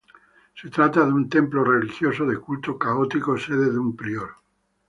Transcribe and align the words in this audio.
Se 0.59 0.67
trata 0.71 1.05
de 1.05 1.11
un 1.13 1.29
templo 1.29 1.63
religioso 1.63 2.25
de 2.25 2.39
culto 2.39 2.75
católico, 2.75 3.37
sede 3.37 3.69
de 3.71 3.77
un 3.77 3.95
prior. 3.95 4.31